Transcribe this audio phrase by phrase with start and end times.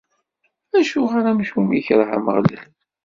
[0.79, 2.65] Acuɣer amcum ikreh Ameɣlal?